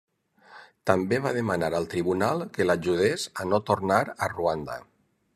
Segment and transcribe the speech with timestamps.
[0.89, 4.79] També va demanar al tribunal que l'ajudés a no tornar a Ruanda.